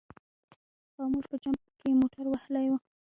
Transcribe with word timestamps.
خاموش 0.95 1.25
په 1.31 1.37
جمپ 1.43 1.61
کې 1.79 1.89
موټر 1.99 2.25
وهلی 2.29 2.65
و. 2.69 2.73